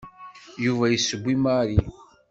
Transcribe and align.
Yuba 0.65 0.85
yesseww 0.91 1.25
i 1.33 1.35
Mary. 1.45 1.77